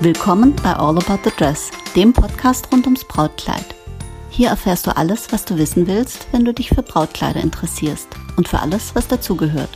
[0.00, 3.64] Willkommen bei All About the Dress, dem Podcast rund ums Brautkleid.
[4.30, 8.06] Hier erfährst du alles, was du wissen willst, wenn du dich für Brautkleider interessierst
[8.36, 9.70] und für alles, was dazugehört.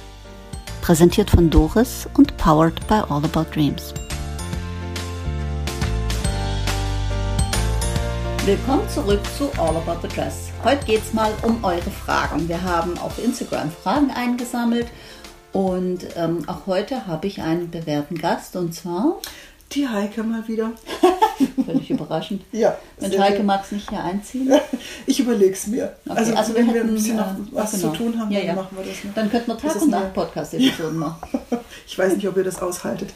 [0.80, 3.92] Präsentiert von Doris und powered by All About Dreams.
[8.44, 10.50] Willkommen zurück zu All About the Dress.
[10.62, 12.48] Heute geht es mal um eure Fragen.
[12.48, 14.86] Wir haben auf Instagram Fragen eingesammelt
[15.52, 19.16] und ähm, auch heute habe ich einen bewährten Gast und zwar
[19.74, 20.72] die Heike mal wieder.
[21.66, 22.42] Völlig überraschend.
[22.52, 22.76] Ja.
[23.00, 24.52] Mensch, Heike mag es nicht hier einziehen.
[25.06, 25.96] Ich überlege es mir.
[26.06, 27.90] Okay, also, also wenn wir hätten, ein bisschen noch äh, was genau.
[27.90, 28.54] zu tun haben, Ja, dann ja.
[28.54, 29.14] machen wir das noch.
[29.14, 31.40] Dann könnten wir Tag und Nacht Podcast-Episoden machen.
[31.86, 33.10] Ich weiß nicht, ob ihr das aushaltet.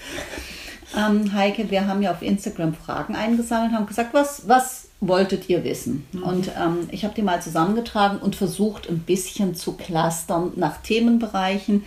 [0.96, 5.64] Ähm, Heike, wir haben ja auf Instagram Fragen eingesammelt, haben gesagt, was, was wolltet ihr
[5.64, 6.06] wissen?
[6.24, 11.84] Und ähm, ich habe die mal zusammengetragen und versucht, ein bisschen zu clustern nach Themenbereichen.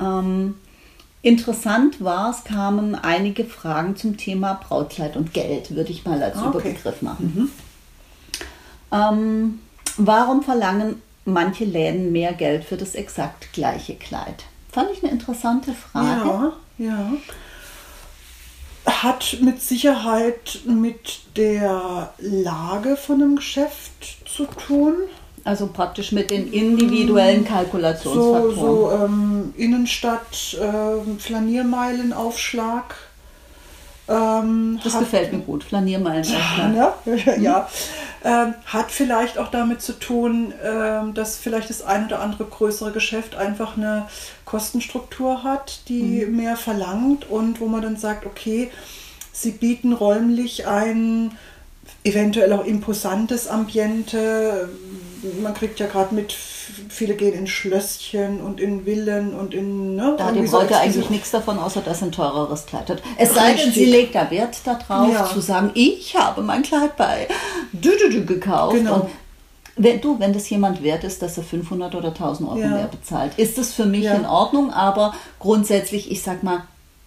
[0.00, 0.54] Ähm,
[1.24, 6.36] interessant war, es kamen einige Fragen zum Thema Brautkleid und Geld, würde ich mal als
[6.36, 6.58] Ah, okay.
[6.70, 7.50] Überbegriff machen.
[8.92, 9.58] Ähm,
[9.96, 14.44] warum verlangen manche Läden mehr Geld für das exakt gleiche Kleid?
[14.70, 16.52] Fand ich eine interessante Frage.
[16.78, 17.12] Ja, ja.
[18.86, 24.94] Hat mit Sicherheit mit der Lage von einem Geschäft zu tun.
[25.44, 28.56] Also praktisch mit den individuellen So, Kalkulationsfaktoren.
[28.56, 32.94] so ähm, Innenstadt, ähm, Flaniermeilenaufschlag.
[34.08, 35.64] Ähm, das hat- gefällt mir gut.
[35.64, 36.74] Flaniermeilenaufschlag.
[36.74, 36.94] Ja,
[37.38, 37.68] ja.
[38.24, 42.90] Ähm, hat vielleicht auch damit zu tun, ähm, dass vielleicht das ein oder andere größere
[42.90, 44.06] Geschäft einfach eine
[44.46, 48.70] Kostenstruktur hat, die mehr verlangt und wo man dann sagt, okay,
[49.32, 51.32] sie bieten räumlich ein
[52.02, 54.70] eventuell auch imposantes Ambiente.
[55.42, 59.96] Man kriegt ja gerade mit, viele gehen in Schlösschen und in Villen und in.
[59.96, 62.90] Ne, Da hat die irgendwie so Bräute eigentlich nichts davon, außer dass ein teureres Kleid
[62.90, 63.02] hat.
[63.16, 65.24] Es sei denn, sie legt da Wert darauf, Ja.
[65.26, 67.26] zu sagen, ich habe mein Kleid bei
[67.72, 68.74] Düdüdü gekauft.
[68.76, 68.94] Genau.
[68.96, 69.10] Und
[69.76, 72.68] wenn du, wenn das jemand wert ist, dass er 500 oder 1000 Euro Ja.
[72.68, 74.14] mehr bezahlt, ist das für mich Ja.
[74.14, 74.72] in Ordnung.
[74.72, 76.62] Aber grundsätzlich, ich sag mal,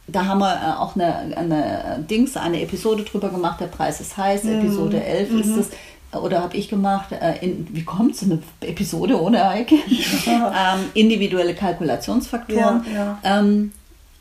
[0.10, 3.60] da haben wir äh, auch eine, eine Dings, eine Episode drüber gemacht.
[3.60, 4.44] Der Preis ist heiß.
[4.46, 4.60] Mhm.
[4.60, 5.68] Episode 11 ist es.
[6.14, 9.76] Oder habe ich gemacht, äh, in, wie kommt so eine Episode ohne Heike?
[10.26, 12.86] ähm, individuelle Kalkulationsfaktoren.
[12.94, 13.72] Ja, Ähm,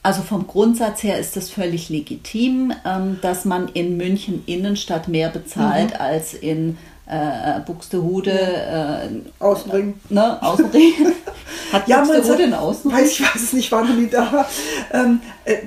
[0.02, 5.30] also vom Grundsatz her ist es völlig legitim, ähm, dass man in München Innenstadt mehr
[5.30, 6.00] bezahlt Mhm.
[6.00, 8.30] als in äh, Buxtehude.
[8.32, 9.08] Äh,
[9.42, 9.94] Außenring.
[10.08, 10.92] ne, Außenring.
[11.72, 12.98] Hat Ja, Buxtehude einen Außenring?
[12.98, 14.44] weiß, ich weiß es nicht, war noch nie da.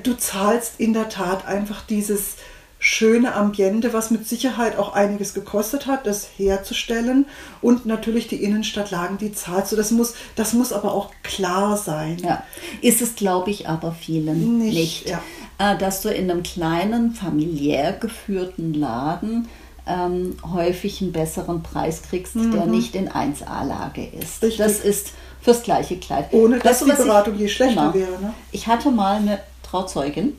[0.02, 2.36] Du zahlst in der Tat einfach dieses
[2.82, 7.26] schöne Ambiente, was mit Sicherheit auch einiges gekostet hat, das herzustellen.
[7.60, 9.76] Und natürlich die Innenstadtlagen, die zahlst du.
[9.76, 12.16] Das muss, das muss aber auch klar sein.
[12.24, 12.42] Ja,
[12.80, 15.08] ist es, glaube ich, aber vielen Nicht, nicht.
[15.10, 15.20] ja.
[15.58, 19.46] Äh, dass du in einem kleinen, familiär geführten Laden
[19.86, 24.42] ähm, häufig einen besseren Preis kriegst, der nicht in 1A-Lage ist.
[24.42, 24.46] Mhm.
[24.48, 24.56] Richtig.
[24.56, 26.28] Das ist fürs gleiche Kleid.
[26.32, 27.94] Ohne dass Weißt du, die was ich- Beratung je schlechter Genau.
[27.94, 28.22] wäre.
[28.22, 28.32] Ne?
[28.52, 30.34] Ich hatte mal eine Trauzeugin,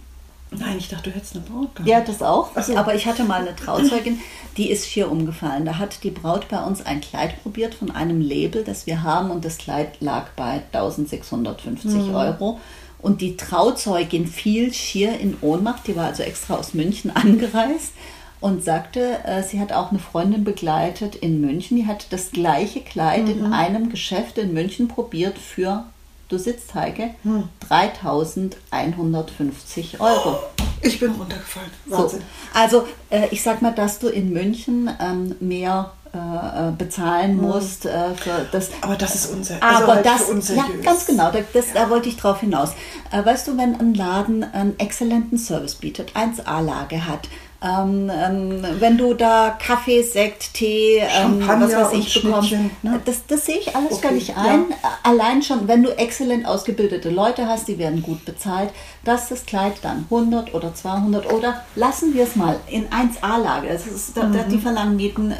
[0.51, 1.88] Nein, ich dachte, du hättest eine Braut gehabt.
[1.89, 2.50] ja, das auch.
[2.62, 2.75] So.
[2.75, 4.19] Aber ich hatte mal eine Trauzeugin,
[4.57, 5.63] die ist schier umgefallen.
[5.66, 9.31] Da hat die Braut bei uns ein Kleid probiert von einem Label, das wir haben
[9.31, 12.16] und das Kleid lag bei 1650 Mhm.
[12.16, 12.59] Euro.
[13.01, 15.88] Und die Trauzeugin fiel schier in Ohnmacht.
[15.88, 17.94] Die war also extra aus München angereist
[18.41, 21.78] und sagte, äh, sie hat auch eine Freundin begleitet in München.
[21.78, 23.31] Die hat das gleiche Kleid Mhm.
[23.45, 25.85] in einem Geschäft in München probiert für,
[26.31, 27.50] du sitzt Heike, Hm.
[27.68, 30.40] 3150 Euro.
[30.81, 31.69] Ich bin runtergefallen.
[31.88, 31.97] So.
[31.97, 32.22] Wahnsinn.
[32.53, 38.16] Also äh, ich sag mal, dass du in München ähm, mehr äh, bezahlen musst äh,
[38.16, 38.69] für das.
[38.81, 42.09] Aber das ist unser, also Aber halt das, ja, ganz genau, da, das, da wollte
[42.09, 42.72] ich drauf hinaus.
[43.12, 47.30] Äh, weißt du, wenn ein Laden einen exzellenten Service bietet, 1A-Lage hat,
[47.63, 52.51] ähm, ähm, wenn du da Kaffee, Sekt, Tee, ähm, was weiß ich bekommst,
[52.81, 53.00] ne?
[53.06, 54.36] das, das sehe ich alles Okay, völlig ja.
[54.38, 54.65] ein.
[55.03, 58.71] Allein schon, wenn du exzellent ausgebildete Leute hast, die werden gut bezahlt,
[59.03, 63.86] dass das Kleid dann 100 oder 200 oder lassen wir es mal in 1A-Lage, das
[63.86, 64.62] ist, da, da, die Mhm.
[64.62, 65.36] verlangen Mieten, äh,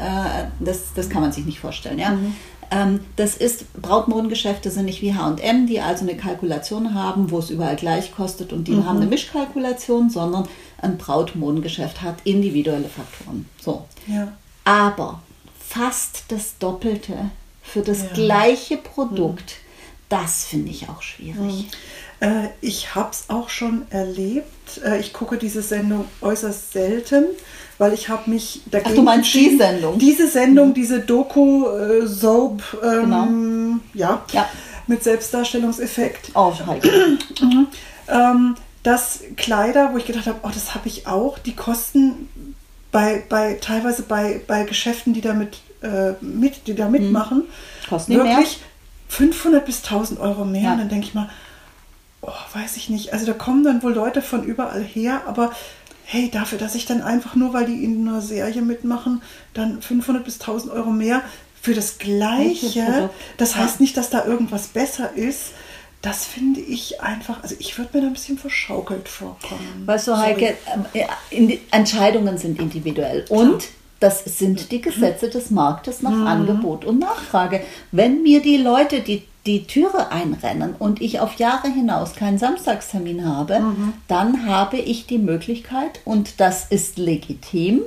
[0.60, 1.98] das, das kann man sich nicht vorstellen.
[1.98, 2.10] Ja?
[2.12, 2.36] Ähm,
[3.16, 7.76] das ist, Brautmodengeschäfte sind nicht wie H&M, die also eine Kalkulation haben, wo es überall
[7.76, 8.86] gleich kostet und die Mhm.
[8.86, 10.48] haben eine Mischkalkulation, sondern
[10.78, 13.46] ein Brautmodengeschäft hat individuelle Faktoren.
[13.60, 13.84] So.
[14.06, 14.32] Ja.
[14.64, 15.20] Aber
[15.58, 17.30] fast das Doppelte
[17.62, 18.08] für das Ja.
[18.14, 19.56] gleiche Produkt,
[20.08, 21.68] das finde ich auch schwierig.
[22.20, 24.80] Äh, ich habe es auch schon erlebt.
[24.84, 27.24] Äh, ich gucke diese Sendung äußerst selten,
[27.82, 29.98] weil ich habe mich dagegen du meinst die Sendung?
[29.98, 34.48] Diese Sendung, diese Doku, äh, Soap, ähm, ja, Ja.
[34.86, 36.30] mit Selbstdarstellungseffekt.
[36.34, 36.88] Oh, Heike.
[38.08, 42.28] Ähm, dass Kleider, wo ich gedacht habe, oh, das habe ich auch, die kosten
[42.90, 47.44] bei, bei teilweise bei, bei Geschäften, die damit äh, mit, die da mitmachen,
[47.88, 48.26] Kosten die mehr?
[48.26, 48.58] wirklich
[49.08, 50.62] 500 bis 1000 Euro mehr.
[50.62, 50.72] Ja.
[50.72, 51.30] Und dann denke ich mal,
[52.22, 53.12] oh, weiß ich nicht.
[53.12, 55.52] Also da kommen dann wohl Leute von überall her, aber
[56.12, 59.22] hey, dafür, dass ich dann einfach nur, weil die in einer Serie mitmachen,
[59.54, 61.22] dann 500 bis 1000 Euro mehr
[61.60, 63.08] für das Gleiche.
[63.38, 65.52] Das heißt nicht, dass da irgendwas besser ist.
[66.02, 69.84] Das finde ich einfach, also ich würde mir da ein bisschen verschaukelt vorkommen.
[69.86, 70.18] Weißt du.
[70.18, 73.24] Heike, ähm, die Entscheidungen sind individuell.
[73.28, 73.68] Und
[74.00, 76.26] das sind die Gesetze des Marktes nach Mhm.
[76.26, 77.62] Angebot und Nachfrage.
[77.92, 83.24] Wenn mir die Leute die, die Türe einrennen und ich auf Jahre hinaus keinen Samstagstermin
[83.28, 83.92] habe, Mhm.
[84.06, 87.80] dann habe ich die Möglichkeit, und das ist legitim,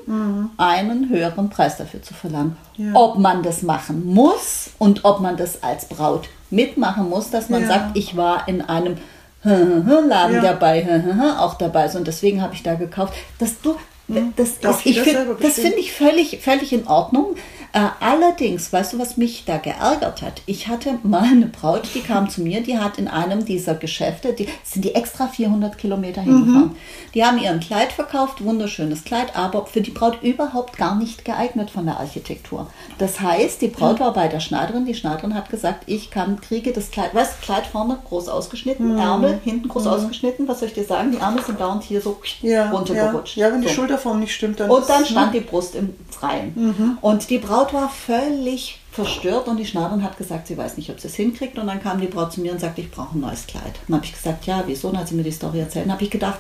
[0.58, 2.58] einen höheren Preis dafür zu verlangen.
[2.78, 2.88] Mhm.
[2.88, 3.00] Ja.
[3.00, 7.62] Ob man das machen muss und ob man das als Braut mitmachen muss, dass man
[7.62, 7.68] Ja.
[7.68, 8.98] sagt, ich war in einem
[9.44, 10.42] Laden Ja.
[10.42, 10.86] dabei,
[11.40, 13.14] auch dabei ist und deswegen habe ich da gekauft.
[13.40, 13.76] Dass du,
[14.08, 14.34] das Hm.
[14.38, 15.68] Ist, ich selber das bestimmen.
[15.68, 17.36] finde ich völlig, völlig in Ordnung.
[17.76, 20.42] Äh, allerdings, weißt du, was mich da geärgert hat?
[20.46, 24.32] Ich hatte mal eine Braut, die kam zu mir, die hat in einem dieser Geschäfte,
[24.32, 26.68] die sind die extra 400 Kilometer hingefahren.
[26.70, 26.76] Mhm.
[27.14, 31.26] Die haben ihr ein Kleid verkauft, wunderschönes Kleid, aber für die Braut überhaupt gar nicht
[31.26, 32.68] geeignet von der Architektur.
[32.98, 36.72] Das heißt, die Braut war bei der Schneiderin, die Schneiderin hat gesagt, ich kann, kriege
[36.72, 39.00] das Kleid, weißt du, Kleid vorne groß ausgeschnitten, Mhm.
[39.00, 42.22] Ärmel hinten groß ausgeschnitten, was soll ich dir sagen, die Ärmel sind dauernd hier so
[42.42, 43.36] ja, ja, runtergerutscht.
[43.36, 43.74] ja, wenn die so.
[43.74, 46.54] Schulterform nicht stimmt, dann Und dann stand die Brust im Freien.
[46.56, 46.98] Mhm.
[47.02, 51.00] Und die Braut war völlig verstört und die Schneiderin hat gesagt, sie weiß nicht, ob
[51.00, 51.58] sie es hinkriegt.
[51.58, 53.74] Und dann kam die Braut zu mir und sagte, ich brauche ein neues Kleid.
[53.88, 54.90] Dann habe ich gesagt, ja, wieso?
[54.92, 55.86] Dann hat sie mir die Story erzählt.
[55.86, 56.38] Dann habe ich gedacht,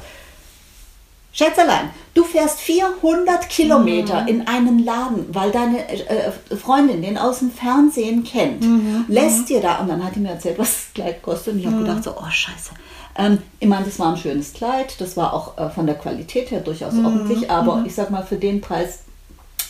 [1.33, 4.27] Schätzelein, du fährst 400 Kilometer Mhm.
[4.30, 9.04] in einen Laden, weil deine äh, Freundin den aus dem Fernsehen kennt, Mhm.
[9.10, 11.66] lässt dir da, und dann hat die mir erzählt, was das Kleid kostet, und ich
[11.66, 12.72] habe gedacht, so, oh scheiße.
[13.18, 16.51] Ähm, ich meine, das war ein schönes Kleid, das war auch äh, von der Qualität
[16.51, 17.06] her durchaus Mhm.
[17.06, 19.00] ordentlich, aber ich sag mal, für den Preis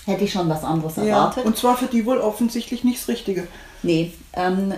[0.06, 1.46] hätte ich schon was anderes ja, erwartet.
[1.46, 3.48] und zwar für die wohl offensichtlich nicht das Richtige.
[3.84, 4.74] nee, ähm,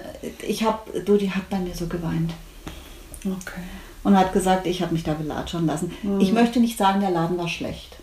[0.47, 2.31] ich habe, du, die hat bei mir so geweint
[3.25, 3.61] Okay.
[4.03, 5.91] und hat gesagt, ich habe mich da belatschern lassen.
[6.19, 7.97] Ich möchte nicht sagen, der Laden war schlecht.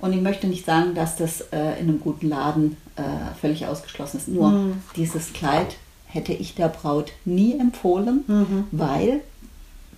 [0.00, 3.02] Und ich möchte nicht sagen, dass das äh, in einem guten Laden äh,
[3.40, 4.28] völlig ausgeschlossen ist.
[4.28, 5.76] Nur dieses Kleid
[6.06, 8.24] hätte ich der Braut nie empfohlen,
[8.72, 9.20] weil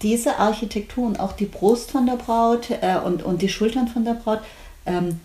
[0.02, 4.04] diese Architektur und auch die Brust von der Braut äh, und, und die Schultern von
[4.04, 4.40] der Braut
[4.86, 5.20] ähm,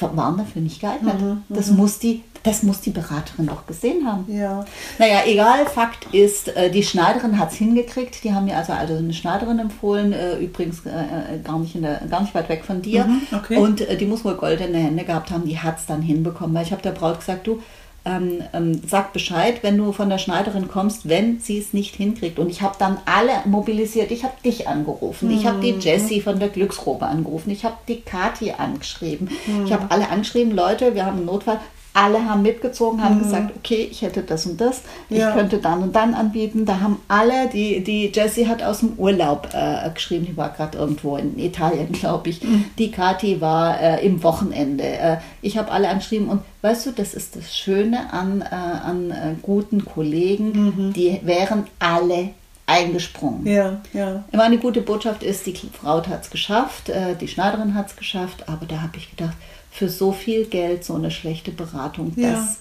[0.00, 1.14] waren dafür nicht geeignet.
[1.48, 4.24] das, muss die, das muss die Beraterin auch gesehen haben.
[4.32, 4.64] Ja.
[4.98, 8.24] Naja, egal, Fakt ist, äh, die Schneiderin hat es hingekriegt.
[8.24, 12.02] Die haben mir also, also eine Schneiderin empfohlen, äh, übrigens äh, gar, nicht in der,
[12.10, 13.04] gar nicht weit weg von dir.
[13.04, 13.56] Mhm, okay.
[13.56, 16.54] Und die muss wohl goldene Hände gehabt haben, die hat es dann hinbekommen.
[16.54, 17.60] Weil ich habe der Braut gesagt, du,
[18.04, 22.38] ähm, ähm, sag Bescheid, wenn du von der Schneiderin kommst, wenn sie es nicht hinkriegt.
[22.38, 24.10] Und ich habe dann alle mobilisiert.
[24.10, 25.62] Ich habe dich angerufen, ich habe Mhm.
[25.62, 29.66] die Jessie von der Glücksrobe angerufen, ich habe die Kathi angeschrieben, Mhm.
[29.66, 31.60] ich habe alle angeschrieben, Leute, wir haben einen Notfall.
[31.94, 34.80] Alle haben mitgezogen, haben gesagt, okay, ich hätte das und das,
[35.10, 35.20] ich Mhm.
[35.22, 35.32] Ja.
[35.32, 36.64] könnte dann und dann anbieten.
[36.64, 40.78] Da haben alle, die, die Jessie hat aus dem Urlaub äh, geschrieben, die war gerade
[40.78, 42.42] irgendwo in Italien, glaube ich.
[42.42, 42.64] Mhm.
[42.78, 44.84] Die Kathi war äh, im Wochenende.
[44.84, 49.10] Äh, ich habe alle angeschrieben und weißt du, das ist das Schöne an, äh, an
[49.10, 50.52] äh, guten Kollegen,
[50.88, 50.92] Mhm.
[50.94, 52.30] die wären alle
[52.66, 53.46] eingesprungen.
[53.46, 54.24] Ja, ja.
[54.30, 57.88] Ich meine, die gute Botschaft ist, die Frau hat es geschafft, äh, die Schneiderin hat
[57.88, 59.36] es geschafft, aber da habe ich gedacht,
[59.72, 62.32] für so viel Geld so eine schlechte Beratung, Ja.
[62.32, 62.58] das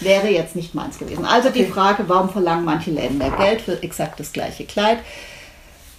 [0.00, 1.24] wäre jetzt nicht meins gewesen.
[1.26, 1.70] Also die Okay.
[1.70, 4.98] Frage, warum verlangen manche Läden mehr Geld für exakt das gleiche Kleid,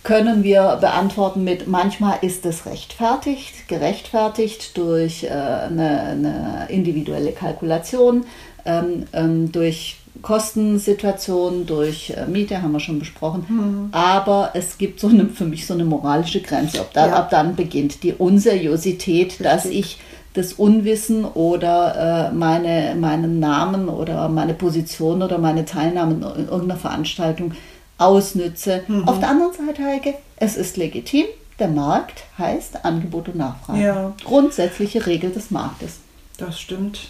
[0.03, 8.25] können wir beantworten mit, manchmal ist es rechtfertigt, gerechtfertigt durch äh, eine, eine individuelle Kalkulation,
[8.65, 13.89] ähm, ähm, durch Kostensituationen, durch äh, Miete, haben wir schon besprochen.
[13.91, 16.81] Aber es gibt so eine, für mich so eine moralische Grenze.
[16.81, 17.13] Ob da, Ja.
[17.13, 19.79] Ab dann beginnt die Unseriosität, dass Richtig.
[19.79, 19.97] ich
[20.33, 26.77] das Unwissen oder äh, meine, meinen Namen oder meine Position oder meine Teilnahme in irgendeiner
[26.77, 27.53] Veranstaltung
[27.97, 28.83] ausnütze.
[28.87, 29.07] Mhm.
[29.07, 31.25] Auf der anderen Seite, Heike, es ist legitim.
[31.57, 33.81] Der Markt heißt Angebot und Nachfrage.
[33.81, 34.13] Ja.
[34.23, 35.99] Grundsätzliche Regel des Marktes.
[36.37, 37.09] Das stimmt.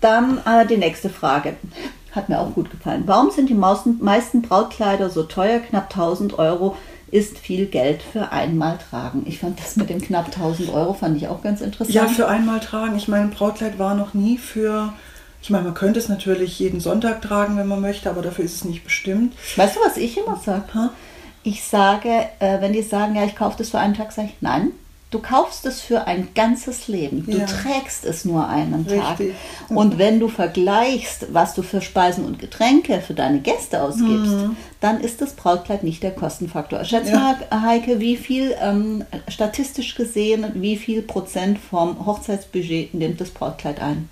[0.00, 1.54] Dann äh, die nächste Frage.
[2.10, 3.04] Hat mir auch gut gefallen.
[3.06, 5.60] Warum sind die meisten, meisten Brautkleider so teuer?
[5.60, 6.76] Knapp 1000 Euro
[7.12, 9.24] ist viel Geld für einmal tragen.
[9.26, 11.94] Ich fand das mit den knapp 1000 Euro fand ich auch ganz interessant.
[11.94, 12.96] Ja, für einmal tragen.
[12.96, 14.94] Ich meine, ein Brautkleid war noch nie für.
[15.42, 18.56] Ich meine, man könnte es natürlich jeden Sonntag tragen, wenn man möchte, aber dafür ist
[18.56, 19.34] es nicht bestimmt.
[19.56, 20.90] Weißt du, was ich immer sage?
[21.42, 24.36] Ich sage, äh, wenn die sagen, ja, ich kaufe das für einen Tag, sage ich,
[24.40, 24.70] nein,
[25.12, 27.24] Du kaufst es für ein ganzes Leben.
[27.26, 27.44] Du Ja.
[27.46, 29.20] trägst es nur einen Tag.
[29.20, 29.34] Richtig.
[29.68, 34.34] Und wenn du vergleichst, was du für Speisen und Getränke für deine Gäste ausgibst,
[34.80, 36.84] dann ist das Brautkleid nicht der Kostenfaktor.
[36.84, 37.12] Schätz Mhm.
[37.12, 37.36] Ja.
[37.50, 43.80] mal, Heike, wie viel ähm, statistisch gesehen, wie viel Prozent vom Hochzeitsbudget nimmt das Brautkleid
[43.80, 44.08] ein?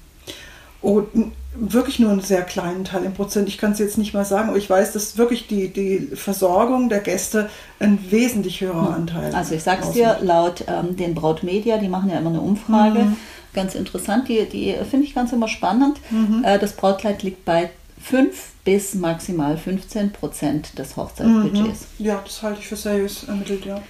[0.83, 1.03] Oh,
[1.55, 3.49] wirklich nur einen sehr kleinen Teil im Prozent.
[3.49, 6.89] Ich kann es jetzt nicht mal sagen, aber ich weiß, dass wirklich die, die Versorgung
[6.89, 11.89] der Gäste ein wesentlich höherer Anteil Also ich sag's dir, laut ähm, den Brautmedia, die
[11.89, 13.17] machen ja immer eine Umfrage, Mhm.
[13.53, 15.99] ganz interessant, die, die finde ich ganz immer spannend.
[16.11, 16.45] Mhm.
[16.45, 17.71] Äh, das Brautkleid liegt bei
[18.03, 21.87] 5 bis maximal 15 Prozent des Hochzeitsbudgets.
[21.99, 23.81] Ja, das halte ich für seriös ermittelt, ja.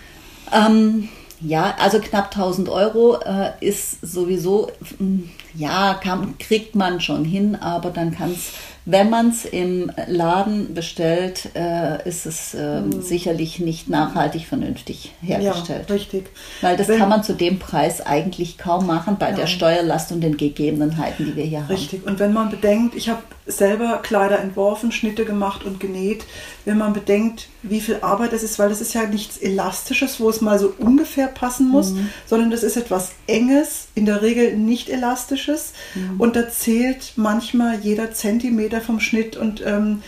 [0.52, 1.08] Ähm,
[1.40, 5.20] ja, also knapp 1000 Euro äh, ist sowieso, mm,
[5.54, 8.50] ja, kann, kriegt man schon hin, aber dann kann es,
[8.85, 15.87] wenn man es im Laden bestellt, äh, ist es äh, sicherlich nicht nachhaltig vernünftig hergestellt.
[15.88, 16.30] Ja, richtig.
[16.61, 19.49] Weil das Wenn- kann man zu dem Preis eigentlich kaum machen bei der Nein.
[19.49, 21.68] Steuerlast und den Gegebenheiten, die wir hier haben.
[21.75, 22.06] Richtig.
[22.06, 26.25] Und wenn man bedenkt, ich habe selber Kleider entworfen, Schnitte gemacht und genäht,
[26.64, 30.28] wenn man bedenkt, wie viel Arbeit das ist, weil das ist ja nichts Elastisches, wo
[30.30, 32.09] es mal so ungefähr passen muss, Mhm.
[32.26, 35.73] sondern das ist etwas Enges, in der Regel nicht Elastisches.
[35.95, 36.21] Mhm.
[36.21, 40.02] Und da zählt manchmal jeder Zentimeter vom Schnitt und ähm,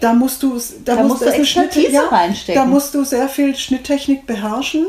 [0.00, 2.62] da musst du da, Da musst musst du Expertise Schnitt- reinstecken.
[2.62, 4.86] Da musst du sehr viel Schnitttechnik beherrschen.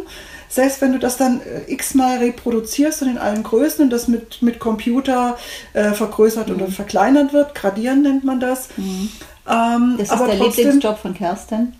[0.49, 4.41] Selbst wenn du das dann äh, x-mal reproduzierst und in allen Größen und das mit,
[4.41, 5.37] mit Computer
[5.73, 6.55] äh, vergrößert Mhm.
[6.55, 8.69] oder verkleinert wird, gradieren nennt man das.
[8.77, 11.73] Ähm, Das ist aber der trotzdem, Lieblingsjob von Kerstin.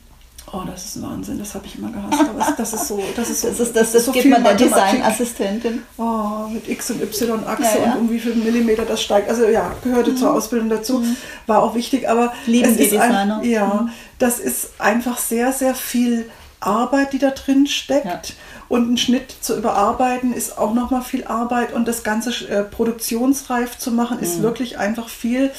[0.53, 2.19] Oh, das ist ein Wahnsinn, das habe ich immer gehasst.
[2.29, 4.31] Aber es- das ist so, das ist so, Das, ist, das, das so gibt viel
[4.31, 4.53] man der.
[4.53, 5.83] Designassistentin.
[5.97, 7.93] Oh, mit X und Y-Achse Ja, ja.
[7.93, 9.27] und um wie viel Millimeter das steigt.
[9.29, 11.03] Also ja, gehörte zur Ausbildung dazu,
[11.47, 12.07] war auch wichtig.
[12.07, 13.41] Aber Lieben es die ist ein, Designer.
[13.43, 16.29] ja, das ist einfach sehr, sehr viel
[16.59, 18.05] Arbeit, die da drin steckt.
[18.05, 18.21] Ja.
[18.67, 21.73] Und einen Schnitt zu überarbeiten ist auch nochmal viel Arbeit.
[21.73, 24.23] Und das Ganze äh, produktionsreif zu machen, Mhm.
[24.23, 25.51] ist wirklich einfach viel.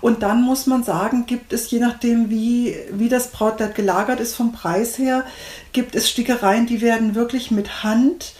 [0.00, 4.34] Und dann muss man sagen, gibt es, je nachdem, wie, wie das Brautkleid gelagert ist
[4.34, 5.24] vom Preis her,
[5.72, 8.32] gibt es Stickereien, die werden wirklich mit Hand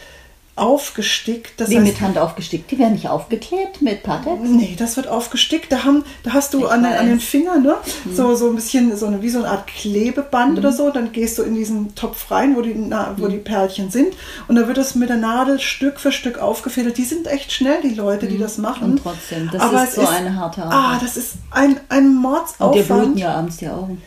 [0.54, 1.52] aufgestickt.
[1.58, 2.70] Das Wie heißt, mit Hand aufgestickt.
[2.70, 4.40] Die werden nicht aufgeklebt mit Patex.
[4.42, 5.72] Nee, das wird aufgestickt.
[5.72, 7.20] Da, haben, da hast du an, den- an den.
[7.20, 7.76] Fingern ne?
[8.14, 10.90] so, so ein bisschen so eine, wie so eine Art Klebeband oder so.
[10.90, 14.14] Dann gehst du in diesen Topf rein, wo die, Na- wo die Perlchen sind.
[14.48, 16.98] Und da wird das mit der Nadel Stück für Stück aufgefädelt.
[16.98, 18.92] Die sind echt schnell, die Leute, die das machen.
[18.92, 21.02] Und trotzdem, das Aber ist so eine harte Ah, Arbeit.
[21.02, 22.86] das ist ein, ein Und dir Mordsaufwand.
[22.88, 24.02] bluten ja abends die Augen.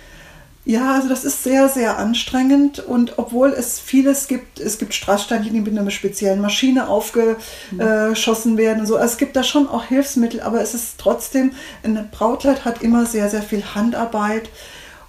[0.68, 5.54] Ja, also das ist sehr, sehr anstrengend und obwohl es vieles gibt, es gibt Strasssteinchen,
[5.54, 8.96] die mit einer speziellen Maschine aufgeschossen werden und so.
[8.96, 11.52] Also es gibt da schon auch Hilfsmittel, aber es ist trotzdem,
[11.84, 14.50] ein Brautkleid hat immer sehr, sehr viel Handarbeit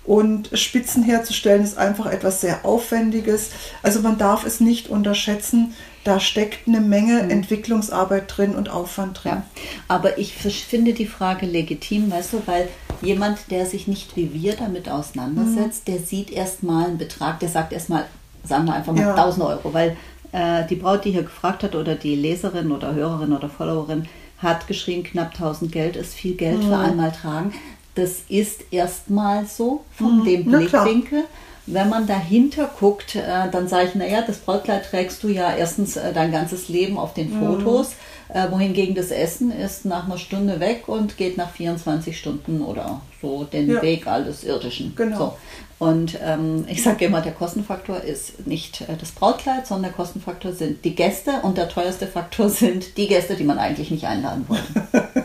[0.04, 3.50] und Spitzen herzustellen ist einfach etwas sehr Aufwendiges.
[3.82, 9.32] Also man darf es nicht unterschätzen, da steckt eine Menge Entwicklungsarbeit drin und Aufwand drin.
[9.32, 9.44] Ja,
[9.88, 12.68] aber ich finde die Frage legitim, weißt du, weil
[13.02, 17.72] jemand, der sich nicht wie wir damit auseinandersetzt, der sieht erstmal einen Betrag, der sagt
[17.72, 18.04] erstmal,
[18.44, 19.14] sagen wir einfach mal Ja.
[19.14, 19.96] 1000 Euro, weil
[20.32, 24.06] äh, die Braut, die hier gefragt hat oder die Leserin oder Hörerin oder Followerin
[24.38, 27.52] hat geschrieben, knapp 1000 Geld ist viel Geld für einmal tragen.
[27.94, 30.84] Das ist erstmal so von dem Na klar.
[30.84, 31.24] Blickwinkel.
[31.68, 35.96] Wenn man dahinter guckt, äh, dann sage ich, naja, das Brautkleid trägst du ja erstens
[35.96, 37.92] äh, dein ganzes Leben auf den Fotos,
[38.28, 43.00] äh, wohingegen das Essen ist nach einer Stunde weg und geht nach 24 Stunden oder
[43.20, 43.82] so den Ja.
[43.82, 44.94] Weg alles Irdischen.
[44.96, 45.18] Genau.
[45.18, 45.36] So.
[45.78, 50.52] Und ähm, ich sage immer, der Kostenfaktor ist nicht äh, das Brautkleid, sondern der Kostenfaktor
[50.52, 54.46] sind die Gäste und der teuerste Faktor sind die Gäste, die man eigentlich nicht einladen
[54.48, 55.06] wollte.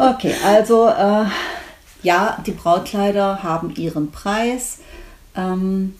[0.00, 1.24] Okay, also äh,
[2.04, 4.78] ja, die Brautkleider haben ihren Preis.
[5.34, 5.96] Ähm,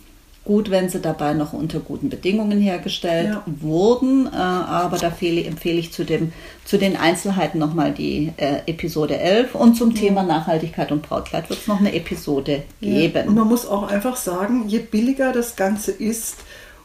[0.49, 3.43] gut, wenn sie dabei noch unter guten Bedingungen hergestellt Ja.
[3.61, 6.33] wurden, äh, aber da fehle, empfehle ich zu, dem,
[6.65, 11.61] zu den Einzelheiten nochmal die äh, Episode 11 und zum Thema Nachhaltigkeit und Brautkleid wird
[11.61, 12.89] es noch eine Episode Ja.
[12.99, 13.29] geben.
[13.29, 16.37] Und man muss auch einfach sagen, je billiger das Ganze ist,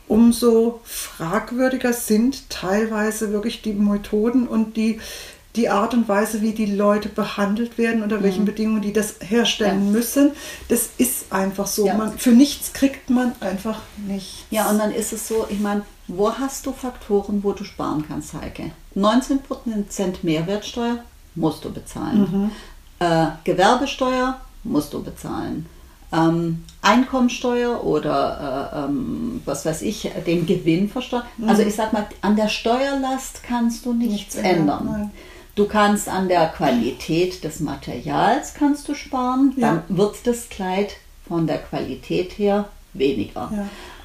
[0.10, 5.00] umso fragwürdiger sind teilweise wirklich die Methoden und die,
[5.56, 9.82] die Art und Weise, wie die Leute behandelt werden, unter welchen Bedingungen die das herstellen
[9.82, 9.86] Mhm.
[9.88, 9.92] Ja.
[10.00, 10.32] müssen.
[10.68, 11.86] Das ist einfach so.
[11.86, 11.94] Ja.
[11.96, 14.46] Man, für nichts kriegt man einfach nichts.
[14.50, 18.04] Ja, und dann ist es so, ich meine, wo hast du Faktoren, wo du sparen
[18.08, 18.72] kannst, Heike?
[18.96, 19.40] 19%
[20.24, 21.00] Mehrwertsteuer
[21.36, 22.52] musst du bezahlen.
[23.00, 25.66] Äh, Gewerbesteuer musst du bezahlen.
[26.12, 31.24] Ähm, Einkommensteuer oder äh, ähm, was weiß ich, den Gewinn versteuern.
[31.48, 35.12] Also ich sag mal, an der Steuerlast kannst du nichts Nichts ändern, ändern.
[35.56, 39.98] Du kannst an der Qualität des Materials kannst du sparen, dann Ja.
[39.98, 40.94] wird das Kleid
[41.28, 43.52] von der Qualität her weniger.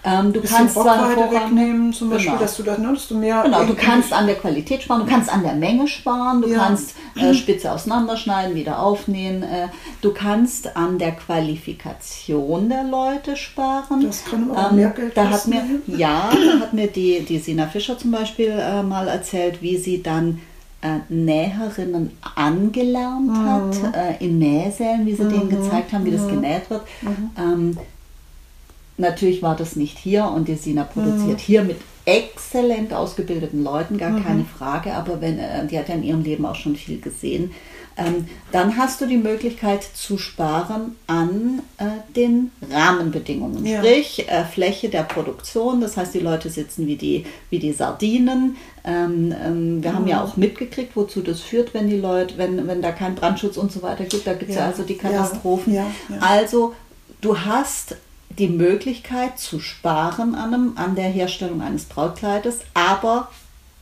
[0.05, 2.40] Ähm, du kannst zwar wegnehmen, zum Beispiel, Genau.
[2.40, 3.43] dass du das, dass du mehr.
[3.43, 6.59] Genau, du kannst an der Qualität sparen, du kannst an der Menge sparen, du Ja.
[6.59, 9.69] kannst äh, Spitze auseinanderschneiden, wieder aufnähen, äh,
[10.02, 14.02] du kannst an der Qualifikation der Leute sparen.
[14.07, 15.81] Das kann auch mehr Geld da hat mir, ne?
[15.87, 20.02] Ja, da hat mir die, die Sina Fischer zum Beispiel äh, mal erzählt, wie sie
[20.02, 20.40] dann
[20.82, 23.44] äh, Näherinnen angelernt Mhm.
[23.44, 26.82] hat äh, in Nähsälen, wie sie denen gezeigt haben, wie das genäht wird.
[27.02, 27.30] Mhm.
[27.38, 27.76] Ähm,
[29.00, 30.88] Natürlich war das nicht hier und die Sina Mhm.
[30.88, 31.76] produziert hier mit
[32.09, 36.47] exzellent ausgebildeten Leuten, gar keine Frage, aber wenn, äh, die hat ja in ihrem Leben
[36.47, 37.50] auch schon viel gesehen.
[37.99, 41.85] Ähm, dann hast du die Möglichkeit zu sparen an äh,
[42.15, 43.79] den Rahmenbedingungen, Ja.
[43.81, 45.81] sprich äh, Fläche der Produktion.
[45.81, 48.57] Das heißt, die Leute sitzen wie die, wie die Sardinen.
[48.85, 50.09] Ähm, ähm, wir haben Mhm.
[50.11, 53.71] ja auch mitgekriegt, wozu das führt, wenn die Leute, wenn, wenn da kein Brandschutz und
[53.73, 54.27] so weiter gibt.
[54.27, 54.62] Da gibt es ja.
[54.62, 54.69] Ja.
[54.69, 54.97] also die.
[54.97, 55.75] Katastrophen.
[55.75, 55.87] Ja.
[56.21, 56.75] Also
[57.21, 57.97] du hast
[58.30, 63.28] die Möglichkeit zu sparen an, einem, an der Herstellung eines Brautkleides, aber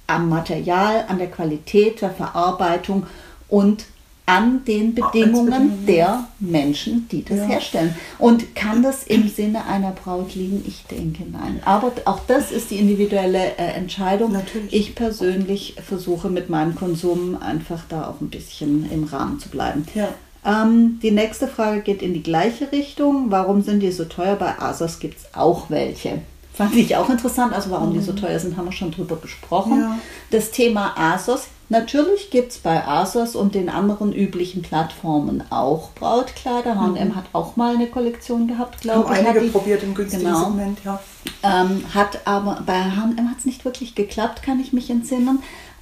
[0.06, 3.06] am Material, an der Qualität der Verarbeitung
[3.48, 3.84] und
[4.28, 7.44] an den Bedingungen der Menschen, die das Ja.
[7.44, 7.94] herstellen.
[8.18, 10.64] Und kann das im Sinne einer Braut liegen?
[10.66, 11.60] Ich denke nein.
[11.64, 14.32] Aber auch das ist die individuelle äh, Entscheidung.
[14.32, 14.72] Natürlich.
[14.72, 19.86] Ich persönlich versuche mit meinem Konsum einfach da auch ein bisschen im Rahmen zu bleiben.
[19.94, 20.08] Ja.
[20.46, 23.30] Ähm, die nächste Frage geht in die gleiche Richtung.
[23.30, 24.36] Warum sind die so teuer?
[24.36, 26.20] Bei ASOS gibt es auch welche.
[26.54, 27.52] Fand ich auch interessant.
[27.52, 29.80] Also warum die so teuer sind, haben wir schon drüber gesprochen.
[29.80, 29.98] Ja.
[30.30, 31.48] Das Thema ASOS.
[31.68, 36.80] Natürlich gibt es bei ASOS und den anderen üblichen Plattformen auch Brautkleider.
[36.80, 39.18] H&M hat auch mal eine Kollektion gehabt, glaube ich.
[39.18, 40.44] hat einige die- probiert im günstigen Genau.
[40.44, 41.00] Segment, ja.
[41.42, 45.40] ähm, hat aber bei H&M hat es nicht wirklich geklappt, kann ich mich entsinnen.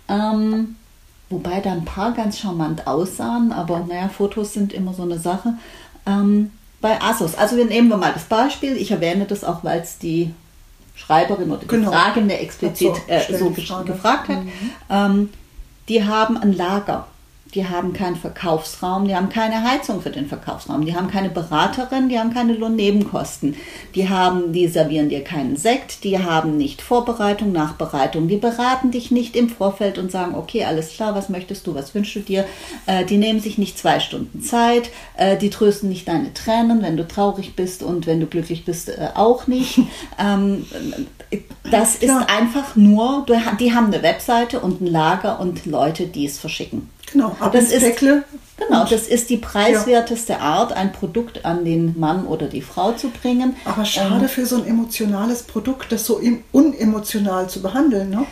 [0.08, 0.76] Ähm,
[1.30, 5.54] wobei da ein paar ganz charmant aussahen, aber naja, Fotos sind immer so eine Sache.
[6.06, 6.50] Ähm,
[6.80, 9.98] bei Asos, also wir nehmen wir mal das Beispiel, ich erwähne das auch, weil es
[9.98, 10.34] die
[10.94, 11.90] Schreiberin oder die Genau.
[11.90, 14.42] Fragende explizit so, äh, so gefragt hat.
[14.90, 15.30] Ähm,
[15.88, 17.06] die haben ein Lager.
[17.54, 22.08] Die haben keinen Verkaufsraum, die haben keine Heizung für den Verkaufsraum, die haben keine Beraterin,
[22.08, 23.54] die haben keine Lohnnebenkosten,
[23.94, 29.12] die haben, die servieren dir keinen Sekt, die haben nicht Vorbereitung, Nachbereitung, die beraten dich
[29.12, 32.44] nicht im Vorfeld und sagen, okay, alles klar, was möchtest du, was wünschst du dir?
[32.86, 36.96] Äh, die nehmen sich nicht zwei Stunden Zeit, äh, die trösten nicht deine Tränen, wenn
[36.96, 39.78] du traurig bist und wenn du glücklich bist, äh, auch nicht.
[40.18, 40.66] ähm,
[41.70, 43.26] das ist einfach nur,
[43.58, 46.93] die haben eine Webseite und ein Lager und Leute, die es verschicken.
[47.14, 48.24] Genau, ab Das ist- Päckle.
[48.56, 53.08] Genau, das ist die preiswerteste Art, ein Produkt an den Mann oder die Frau zu
[53.08, 53.56] bringen.
[53.64, 56.20] Aber schade für so ein emotionales Produkt, das so
[56.52, 58.26] unemotional zu behandeln, ne?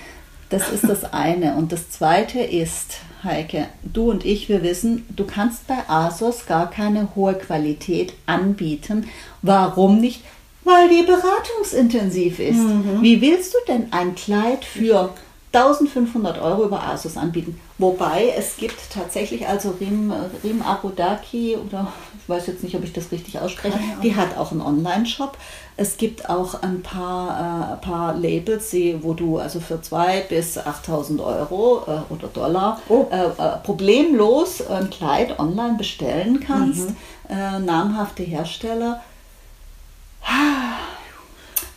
[0.48, 1.54] Das ist das eine.
[1.56, 6.70] Und das zweite ist, Heike, du und ich, wir wissen, du kannst bei ASOS gar
[6.70, 9.08] keine hohe Qualität anbieten.
[9.42, 10.22] Warum nicht?
[10.64, 12.60] Weil die beratungsintensiv ist.
[13.00, 15.10] Wie willst du denn ein Kleid für
[15.52, 17.58] 1500 Euro über ASOS anbieten?
[17.82, 20.12] Wobei es gibt tatsächlich, also Rim,
[20.44, 24.52] Rim Arodaki oder ich weiß jetzt nicht, ob ich das richtig ausspreche, die hat auch
[24.52, 25.36] einen Online-Shop.
[25.76, 31.24] Es gibt auch ein paar, äh, paar Labels, wo du also für 2.000 bis 8.000
[31.24, 33.06] Euro äh, oder Dollar Oh.
[33.10, 36.90] äh, äh, problemlos ein Kleid online bestellen kannst.
[36.90, 36.96] Mhm.
[37.30, 39.00] Äh, namhafte Hersteller.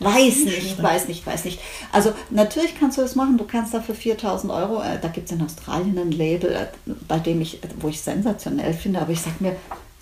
[0.06, 1.60] Weiß nicht, weiß nicht, weiß nicht.
[1.92, 3.38] Also natürlich kannst du das machen.
[3.38, 7.18] Du kannst dafür 4000 Euro, äh, da gibt es in Australien ein Label, äh, bei
[7.18, 9.56] dem ich, wo ich sensationell finde, aber ich sag mir,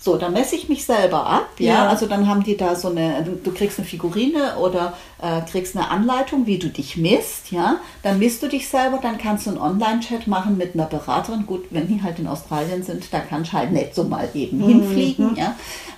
[0.04, 1.84] so, dann messe ich mich selber ab, ja.
[1.84, 1.88] Ja.
[1.88, 5.88] Also dann haben die da so eine, du- kriegst eine Figurine oder äh, kriegst eine
[5.90, 7.76] Anleitung, wie du dich misst, ja.
[8.02, 11.46] Dann misst du dich selber, dann kannst du einen Online-Chat machen mit einer Beraterin.
[11.46, 14.60] Gut, wenn die halt in Australien sind, da kannst du halt nicht so mal eben
[14.60, 15.54] hinfliegen, ja.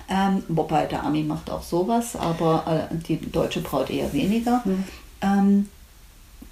[0.09, 4.63] Ähm, wobei der Ami macht auch sowas, aber äh, die deutsche Braut eher weniger.
[5.21, 5.69] Ähm,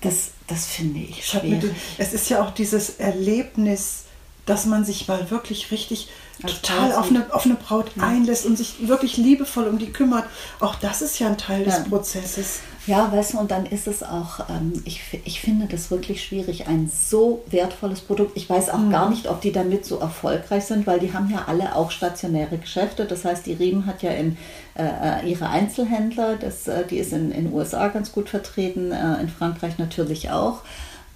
[0.00, 1.70] das, das finde ich schwierig.
[1.98, 4.04] es ist ja auch dieses Erlebnis,
[4.44, 6.08] dass man sich mal wirklich richtig
[6.46, 10.24] total auf eine, auf eine Braut einlässt und sich wirklich liebevoll um die kümmert.
[10.60, 11.76] Auch das ist ja ein Teil Ja.
[11.78, 12.60] des Prozesses.
[12.86, 16.66] Ja, weißt du, und dann ist es auch, ähm, ich, ich finde das wirklich schwierig,
[16.68, 18.36] ein so wertvolles Produkt.
[18.36, 21.44] Ich weiß auch gar nicht, ob die damit so erfolgreich sind, weil die haben ja
[21.46, 23.06] alle auch stationäre Geschäfte.
[23.06, 24.36] Das heißt, die Riemen hat ja in
[24.74, 29.30] äh, ihre Einzelhändler, das, äh, die ist in den USA ganz gut vertreten, äh, in
[29.30, 30.58] Frankreich natürlich auch.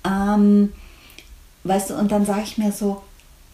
[0.06, 0.72] Ähm,
[1.64, 3.02] weißt du, und dann sage ich mir so,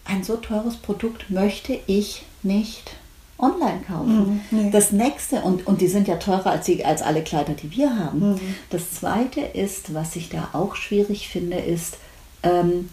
[0.05, 2.95] ein so teures Produkt möchte ich nicht
[3.37, 4.17] online kaufen.
[4.17, 4.71] Mhm, nee.
[4.71, 7.97] Das nächste, und, und die sind ja teurer als, die, als alle Kleider, die wir
[7.97, 8.33] haben.
[8.33, 8.55] Mhm.
[8.69, 11.97] Das zweite ist, was ich da auch schwierig finde, ist,
[12.43, 12.89] ähm,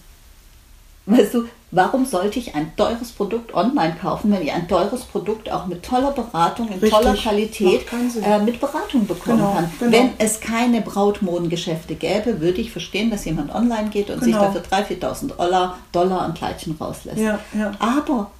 [1.06, 5.50] weißt du, warum sollte ich ein teures Produkt online kaufen, wenn ich ein teures Produkt
[5.50, 6.90] auch mit toller Beratung, in Richtig.
[6.90, 7.86] toller Qualität
[8.22, 9.72] äh, mit Beratung bekommen Genau, kann?
[9.80, 9.92] genau.
[9.92, 14.44] Wenn es keine Brautmodengeschäfte gäbe, würde ich verstehen, dass jemand online geht und sich Genau.
[14.44, 17.18] dafür 3.000, 4.000 Dollar, Dollar ein Kleidchen rauslässt.
[17.18, 17.72] Ja, ja.
[17.78, 18.30] Aber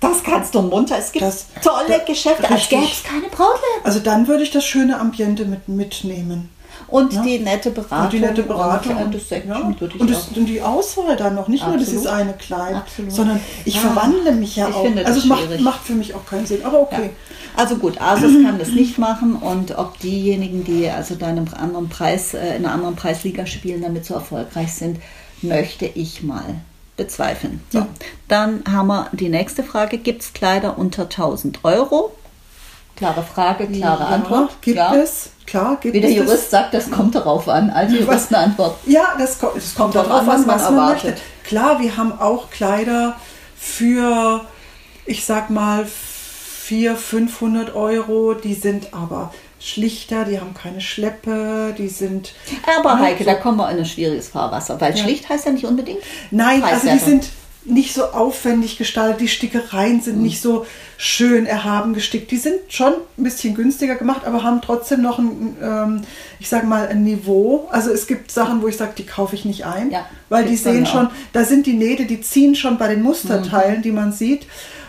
[0.00, 0.98] das kannst du munter.
[0.98, 3.84] Es gibt Das- tolle da- Geschäfte, als gäbe es keine Brautläden.
[3.84, 6.48] Also dann würde ich das schöne Ambiente mit, mitnehmen.
[6.88, 7.22] Und Ja.
[7.22, 8.04] die nette Beratung.
[8.04, 8.96] Und die nette Beratung.
[8.96, 9.60] Und, das Section ja.
[9.60, 9.80] und,
[10.10, 11.48] das, und die Auswahl dann noch.
[11.48, 11.92] Nicht nur Absolut.
[11.92, 13.12] dieses eine Kleid, Absolut.
[13.12, 13.80] sondern ich Ja.
[13.80, 14.84] verwandle mich ja Ich auch.
[14.84, 16.64] finde das also macht, macht für mich auch keinen Sinn.
[16.64, 17.10] Aber okay.
[17.56, 21.48] Also gut, Asus kann das nicht machen und ob diejenigen, die also da in einem
[21.54, 24.98] anderen Preis, äh, in einer anderen Preisliga spielen, damit so erfolgreich sind,
[25.42, 26.44] möchte ich mal
[26.96, 27.60] bezweifeln.
[27.70, 27.86] So, Ja.
[28.28, 29.98] dann haben wir die nächste Frage.
[29.98, 32.12] Gibt es Kleider unter 1000 Euro?
[32.96, 34.50] Klare Frage, klare ja, Antwort.
[34.60, 34.94] Gibt ja.
[34.94, 36.16] es, klar, gibt Wie der es.
[36.16, 36.26] das.
[36.26, 37.70] Jurist sagt, das kommt darauf an.
[37.70, 38.76] Also Juristenantwort.
[38.86, 41.08] Ja, das kommt, das kommt darauf an, was was man, man möchte.
[41.08, 41.22] erwartet.
[41.44, 43.16] Klar, wir haben auch Kleider
[43.56, 44.42] für,
[45.06, 48.34] ich sag mal, 400, 500 Euro.
[48.34, 52.32] Die sind aber schlichter, die haben keine Schleppe, die sind...
[52.78, 55.02] Aber Heike, so- da kommen wir in ein schwieriges Fahrwasser, weil Ja.
[55.02, 56.00] schlicht heißt ja nicht unbedingt.
[56.32, 57.28] Nein, also die sind
[57.64, 60.22] nicht so aufwendig gestaltet, die Stickereien sind Mhm.
[60.22, 62.30] nicht so schön erhaben gestickt.
[62.30, 66.02] Die sind schon ein bisschen günstiger gemacht, aber haben trotzdem noch ein, ähm,
[66.40, 67.68] ich sage mal, ein Niveau.
[67.70, 70.56] Also es gibt Sachen, wo ich sage, die kaufe ich nicht ein, Ja, weil die
[70.56, 74.46] sehen schon, da sind die Nähte, die ziehen schon bei den Musterteilen, die man sieht.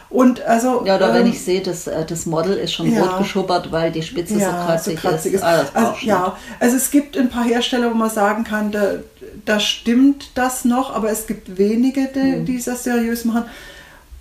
[0.10, 3.04] Und also Ja, oder wenn ähm, ich sehe, das, äh, das Model ist schon ja.
[3.04, 5.44] rot geschubbert, weil die Spitze so kratzig, kratzig ist.
[5.44, 8.98] Ah, das Also, ja, also es gibt ein paar Hersteller, wo man sagen kann, da,
[9.46, 12.46] da stimmt das noch, aber es gibt wenige, die, Mhm.
[12.46, 13.46] die das seriös machen.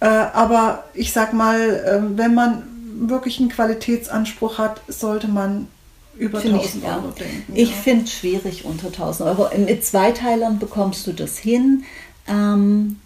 [0.00, 2.62] Äh, aber ich sag mal, ähm, wenn man
[3.08, 5.68] wirklich einen Qualitätsanspruch hat, sollte man
[6.16, 6.96] über Finde 1000 ich, ja.
[6.96, 7.52] Euro denken.
[7.54, 7.76] Ich ja.
[7.76, 9.48] finde es schwierig unter 1000 Euro.
[9.56, 11.84] Mit Zweiteilern bekommst du das hin.
[12.28, 12.98] Ähm,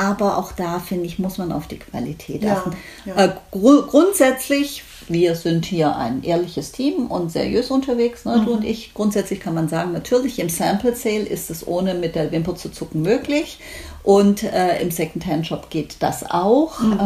[0.00, 2.72] aber auch da, finde ich, muss man auf die Qualität Ja, achten.
[3.04, 3.14] ja.
[3.24, 8.44] Äh, gru grundsätzlich, wir sind hier ein ehrliches Team und seriös unterwegs, ne, Mhm.
[8.46, 8.94] du und ich.
[8.94, 12.70] Grundsätzlich kann man sagen, natürlich im Sample Sale ist es ohne mit der Wimper zu
[12.70, 13.58] zucken möglich.
[14.02, 16.80] Und äh, im Secondhand-Shop geht das auch.
[16.80, 17.00] Mhm.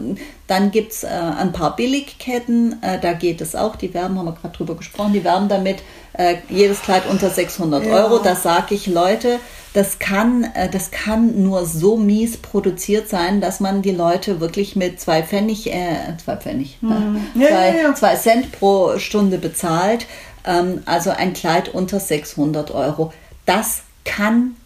[0.00, 3.76] Ähm, dann gibt es äh, ein paar Billigketten, äh, da geht es auch.
[3.76, 5.80] Die werben, haben wir gerade drüber gesprochen, die werben damit
[6.14, 7.92] äh, jedes Kleid unter 600 Ja.
[8.04, 8.18] Euro.
[8.18, 9.40] Da sage ich, Leute,
[9.78, 14.74] das kann, äh, das kann nur so mies produziert sein, dass man die Leute wirklich
[14.74, 17.94] mit zwei Pfennig, äh, zwei Pfennig, äh, Ja, zwei, ja, ja.
[17.94, 20.06] zwei Cent pro Stunde bezahlt.
[20.44, 23.12] Ähm, also ein Kleid unter 600 Euro.
[23.46, 24.56] Das kann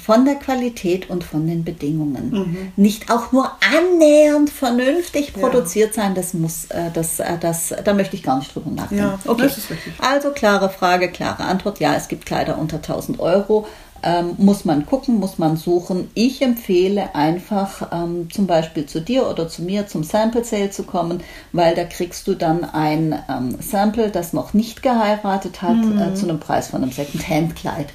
[0.00, 5.40] von der Qualität und von den Bedingungen nicht auch nur annähernd vernünftig Mhm.
[5.40, 6.14] Produziert sein.
[6.14, 9.18] Das muss, äh, das, äh, das, da möchte ich gar nicht drüber nachdenken.
[9.26, 9.42] Okay.
[9.42, 9.92] das ist richtig.
[9.98, 11.78] Also klare Frage, klare Antwort.
[11.80, 13.66] Ja, es gibt Kleider unter 1000 Euro.
[14.04, 16.10] Ähm, muss man gucken, muss man suchen.
[16.14, 20.82] Ich empfehle einfach ähm, zum Beispiel zu dir oder zu mir zum Sample Sale zu
[20.82, 25.98] kommen, weil da kriegst du dann ein ähm, Sample, das noch nicht geheiratet hat, Mhm.
[25.98, 27.90] äh, zu einem Preis von einem Second-Hand-Kleid.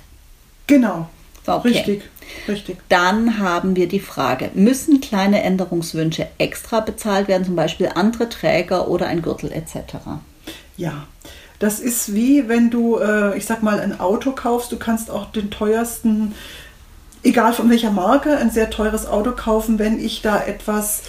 [0.68, 1.08] Genau,
[1.46, 1.70] Okay.
[1.70, 2.02] richtig,
[2.48, 2.78] richtig.
[2.90, 8.88] Dann haben wir die Frage, müssen kleine Änderungswünsche extra bezahlt werden, zum Beispiel andere Träger
[8.90, 9.96] oder ein Gürtel etc.?
[10.76, 11.06] Ja,
[11.60, 14.72] das ist wie wenn du, äh, ich sag mal, ein Auto kaufst.
[14.72, 16.34] Du kannst auch den teuersten,
[17.24, 19.80] egal von welcher Marke, ein sehr teures Auto kaufen.
[19.80, 21.02] Wenn ich da etwas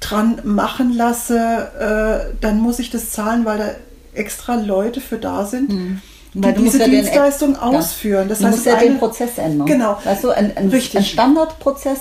[0.00, 3.70] dran machen lasse, äh, dann muss ich das zahlen, weil da
[4.14, 5.70] extra Leute für da sind.
[5.72, 6.00] Hm.
[6.34, 7.60] Weil Die diese ja den- Dienstleistung ja.
[7.62, 8.28] ausführen.
[8.28, 9.66] Das du heißt, musst ja eine- den Prozess ändern.
[9.66, 9.98] Genau.
[10.04, 12.00] Weißt du, ein, ein, ein Standardprozess.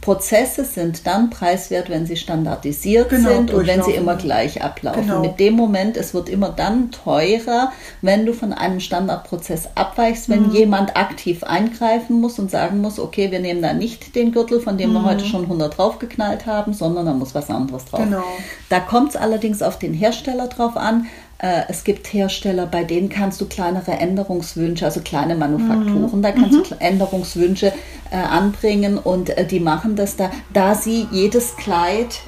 [0.00, 5.02] Prozesse sind dann preiswert, wenn sie standardisiert Genau, sind und wenn sie immer gleich ablaufen.
[5.02, 5.20] Genau.
[5.20, 10.48] Mit dem Moment, es wird immer dann teurer, wenn du von einem Standardprozess abweichst, wenn
[10.48, 10.52] Mhm.
[10.54, 14.78] jemand aktiv eingreifen muss und sagen muss, okay, wir nehmen da nicht den Gürtel, von
[14.78, 18.00] dem wir heute schon 100 draufgeknallt haben, sondern da muss was anderes drauf.
[18.00, 18.04] Mhm.
[18.10, 18.24] Genau.
[18.70, 21.06] Da kommt es allerdings auf den Hersteller drauf an.
[21.42, 26.58] Äh, Es gibt Hersteller, bei denen kannst du kleinere Änderungswünsche, also kleine Manufakturen, da kannst
[26.58, 27.72] du Kle- Änderungswünsche
[28.10, 32.20] äh, anbringen und äh, die machen das da, da sie jedes Kleid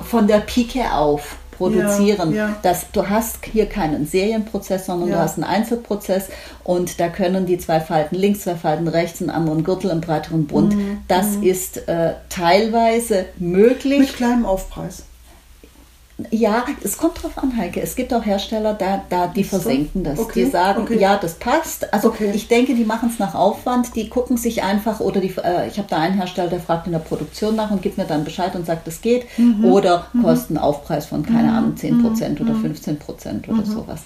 [0.00, 2.34] von der Pike auf produzieren.
[2.34, 2.56] Ja, ja.
[2.62, 5.20] Das, du hast hier keinen Serienprozess, sondern du Ja.
[5.22, 6.24] hast einen Einzelprozess
[6.64, 10.46] und da können die zwei Falten links, zwei Falten rechts, einen anderen Gürtel, einen breiteren
[10.46, 10.74] Bund.
[10.74, 10.98] Mhm.
[11.06, 14.00] Das ist äh, teilweise möglich.
[14.00, 15.04] Mit kleinem Aufpreis.
[16.30, 17.80] Ja, es kommt drauf an, Heike.
[17.82, 19.58] Es gibt auch Hersteller, da, da die so?
[19.58, 20.18] versenken das.
[20.20, 20.98] Okay, Die sagen, okay.
[21.00, 21.92] ja, das passt.
[21.92, 22.30] Also Okay.
[22.32, 23.96] ich denke, die machen es nach Aufwand.
[23.96, 26.92] Die gucken sich einfach oder die, äh, ich habe da einen Hersteller, der fragt in
[26.92, 29.26] der Produktion nach und gibt mir dann Bescheid und sagt, es geht.
[29.38, 29.64] Mhm.
[29.64, 33.64] Oder Kostenaufpreis von, keine Ahnung, 10% oder 15% oder Mhm.
[33.64, 34.02] sowas.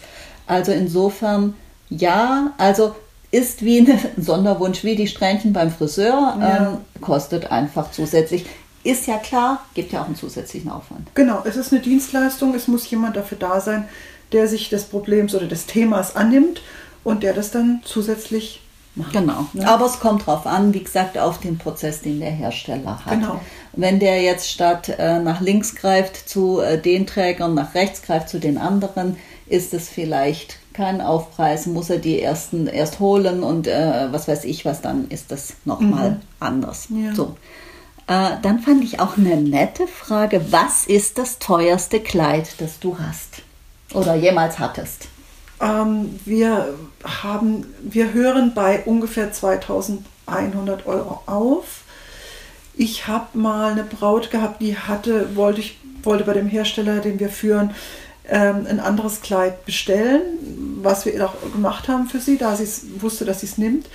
[0.47, 1.55] Also insofern,
[1.91, 2.95] ja, also
[3.31, 6.57] ist wie ein Sonderwunsch, wie die Strähnchen beim Friseur, Ja.
[6.73, 8.47] ähm, kostet einfach zusätzlich.
[8.85, 11.09] Ist ja klar, gibt ja auch einen zusätzlichen Aufwand.
[11.15, 13.89] Genau, es ist eine Dienstleistung, es muss jemand dafür da sein,
[14.33, 16.63] der sich des Problems oder des Themas annimmt
[17.05, 18.61] und der das dann zusätzlich
[18.95, 19.13] macht.
[19.13, 19.47] Genau.
[19.53, 19.67] Ne?
[19.67, 23.13] Aber es kommt drauf an, wie gesagt, auf den Prozess, den der Hersteller hat.
[23.13, 23.41] Genau.
[23.73, 28.29] Wenn der jetzt statt äh, nach links greift zu äh, den Trägern, nach rechts greift
[28.29, 33.67] zu den anderen, ist es vielleicht kein Aufpreis, muss er die ersten erst holen und
[33.67, 36.89] äh, was weiß ich was, dann ist das nochmal anders.
[36.91, 37.15] Ja.
[37.15, 37.37] So.
[38.09, 42.99] Äh, dann fand ich auch eine nette Frage, was ist das teuerste Kleid, das du
[42.99, 43.43] hast
[43.93, 45.09] oder jemals hattest?
[45.61, 51.83] Ähm, wir haben, wir hören bei ungefähr 2100 Euro auf.
[52.75, 57.21] Ich habe mal eine Braut gehabt, die hatte, wollte ich, wollte bei dem Hersteller, den
[57.21, 57.75] wir führen,
[58.27, 60.23] ähm, ein anderes Kleid bestellen,
[60.81, 62.69] was wir auch gemacht haben für sie, da sie
[63.01, 63.87] wusste, dass sie es nimmt.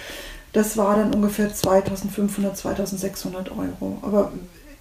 [0.53, 3.97] Das war dann ungefähr 2500, 2600 Euro.
[4.01, 4.31] Aber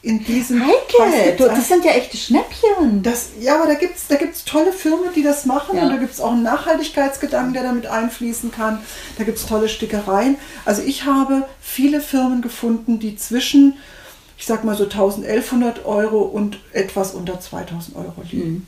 [0.03, 3.03] in diesem Heike, du, das sind ja echte Schnäppchen.
[3.05, 5.85] das, ja, aber da gibt es da gibt's tolle Firmen, die das machen Ja.
[5.85, 8.81] und da gibt es auch einen Nachhaltigkeitsgedanken, der damit einfließen kann.
[9.17, 10.37] Da gibt es tolle Stickereien.
[10.65, 13.75] Also ich habe viele Firmen gefunden, die zwischen,
[14.37, 18.67] ich sag mal so 1100 Euro und etwas unter 2000 Euro liegen.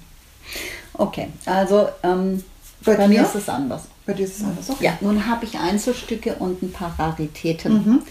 [0.92, 2.44] Okay, also ähm,
[2.84, 3.82] Bei bei, mir ist es anders.
[4.06, 4.68] Bei dir ist es anders.
[4.70, 4.84] Okay.
[4.84, 7.72] Ja, nun habe ich Einzelstücke und ein paar Raritäten.
[7.72, 8.02] Mhm.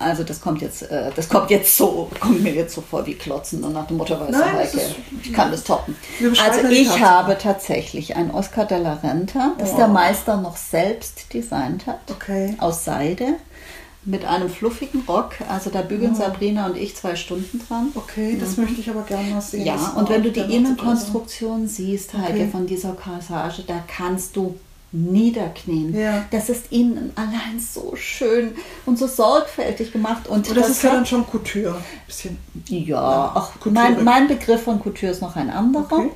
[0.00, 3.14] Also das kommt jetzt, äh, das kommt jetzt so, kommt mir jetzt so vor wie
[3.14, 5.96] Klotzen und nach dem Motto, weißt du, Nein, Heike, ist- ich kann das toppen.
[6.40, 7.00] Also ich Tatsache.
[7.00, 9.76] habe tatsächlich ein Oscar de la Renta, das Oh.
[9.76, 12.54] der Meister noch selbst designt hat, Okay.
[12.58, 13.34] aus Seide,
[14.04, 15.32] mit einem fluffigen Rock.
[15.48, 17.88] Also da bügeln Sabrina und ich zwei Stunden dran.
[17.94, 19.66] Okay, das möchte ich aber gerne mal sehen.
[19.66, 22.48] Ja, Das und wenn du die Innenkonstruktion siehst, Heike, Okay.
[22.50, 24.54] von dieser Corsage, da kannst du
[24.92, 25.94] niederknien.
[25.94, 26.24] Ja.
[26.30, 28.52] Das ist innen allein so schön
[28.86, 30.26] und so sorgfältig gemacht.
[30.28, 30.48] Und.
[30.48, 31.76] Und das, ist ja dann schon Couture.
[32.06, 32.38] Bisschen.
[32.66, 33.74] ja, ach, Couture.
[33.74, 35.84] mein, mein Begriff von Couture ist noch ein anderer.
[35.92, 36.10] Okay.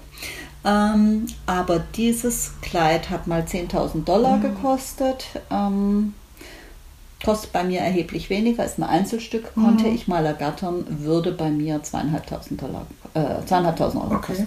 [0.65, 4.43] Ähm, aber dieses Kleid hat mal 10.000 Dollar Mhm.
[4.43, 5.27] gekostet.
[5.51, 6.15] Ähm,
[7.25, 9.95] kostet bei mir erheblich weniger, ist ein Einzelstück, konnte Mhm.
[9.95, 14.27] ich mal ergattern, würde bei mir 2.500 Dollar, äh, 2.500 Euro Okay.
[14.33, 14.47] kosten.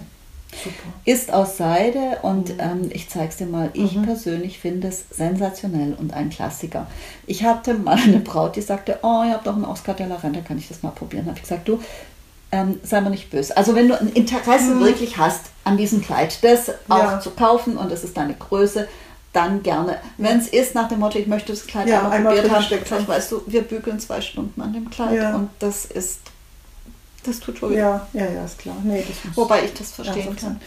[0.63, 0.93] Super.
[1.03, 2.59] Ist aus Seide und Mhm.
[2.59, 3.71] ähm, ich zeige es dir mal.
[3.73, 6.87] Ich persönlich finde es sensationell und ein Klassiker.
[7.27, 10.15] Ich hatte mal eine Braut, die sagte, oh, ihr habt doch einen Oscar de la
[10.15, 11.25] Renta, kann ich das mal probieren?
[11.25, 11.79] Habe ich gesagt, du,
[12.53, 13.57] ähm, sei mal nicht böse.
[13.57, 17.09] Also wenn du ein Interesse wirklich hast an diesem Kleid, das auch Mhm.
[17.11, 17.19] Ja.
[17.19, 18.87] zu kaufen und es ist deine Größe,
[19.35, 19.99] dann gerne.
[20.17, 23.01] Wenn es ist nach dem Motto, ich möchte das Kleid Ja, einmal einmal probiert haben,
[23.01, 25.35] ich, weißt du, wir bügeln zwei Stunden an dem Kleid Ja.
[25.35, 26.19] und das ist,
[27.25, 27.75] das tut weh.
[27.77, 28.75] Ja, ja, ja, ist klar.
[28.83, 29.03] Nee,
[29.35, 30.61] Wobei ich das verstehen Ja, kann.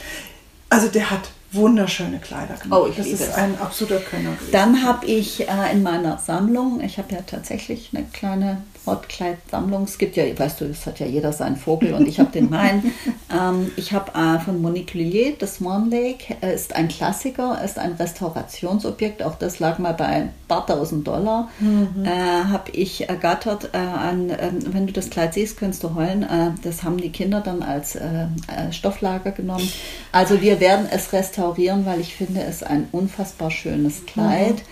[0.71, 2.81] Also der hat wunderschöne Kleider gemacht.
[2.83, 3.35] Oh, ich das liebe ist es.
[3.35, 4.33] ein absoluter Könner.
[4.33, 4.53] gewesen.
[4.53, 9.85] Dann habe ich äh, in meiner Sammlung, ich habe ja tatsächlich eine kleine Brautkleidsammlung.
[9.85, 12.49] Es gibt ja, weißt du, es hat ja jeder seinen Vogel und ich habe den
[12.49, 12.93] meinen.
[13.31, 17.79] ähm, ich habe äh, von Monique Lullier, das Swan Lake, äh, ist ein Klassiker, ist
[17.79, 19.23] ein Restaurationsobjekt.
[19.23, 21.51] Auch das lag mal bei ein paar tausend Dollar.
[21.61, 26.23] Äh, habe ich ergattert äh, an, ähm, wenn du das Kleid siehst, kannst du heulen.
[26.23, 29.71] Äh, das haben die Kinder dann als äh, äh, Stofflager genommen.
[30.13, 34.63] Also wir werden es restaurieren, weil ich finde es ein unfassbar schönes Kleid.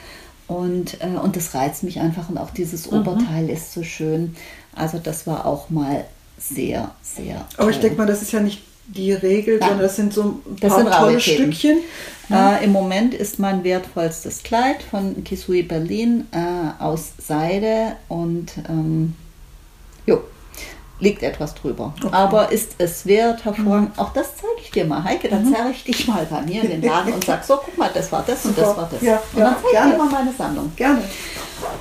[0.49, 4.37] Und, äh, und das reizt mich einfach und auch dieses Oberteil ist so schön.
[4.75, 6.05] Also das war auch mal
[6.39, 7.83] sehr, sehr Aber ich toll.
[7.83, 9.69] denke mal, das ist ja nicht die Regel, Nein.
[9.71, 11.53] sondern das sind so ein Das paar sind tolle Raritäten.
[11.53, 11.79] Stückchen.
[12.31, 19.15] Äh, Im Moment ist mein wertvollstes Kleid von Kisui Berlin äh, aus Seide und ähm,
[20.07, 20.21] jo,
[20.99, 21.93] liegt etwas drüber.
[22.11, 23.99] Aber ist es wert, hervorragend.
[23.99, 25.29] Auch das zeige ich dir mal, Heike.
[25.29, 27.91] Dann zerre ich dich mal bei mir in den Laden und sag so, guck mal,
[27.93, 29.03] das war das und das war das.
[29.03, 29.93] Ja, und dann zeige ich gerne.
[29.93, 30.73] dir mal meine Sammlung.
[30.77, 31.03] Gerne.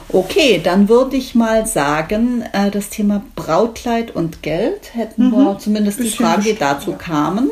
[0.10, 6.00] Okay, dann würde ich mal sagen, äh, das Thema Brautkleid und Geld hätten wir zumindest
[6.00, 6.10] die Mhm.
[6.10, 6.98] Fragen, die dazu ja.
[6.98, 7.50] kamen.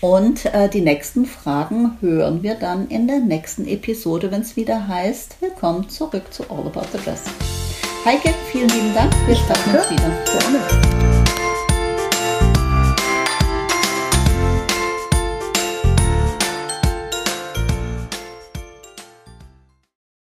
[0.00, 4.86] Und äh, die nächsten Fragen hören wir dann in der nächsten Episode, wenn es wieder
[4.86, 7.22] heißt, willkommen zurück zu All About the Dress.
[8.04, 9.14] Heike, vielen lieben Dank.
[9.26, 10.10] Wir sprechen uns wieder.
[10.38, 11.13] Gerne.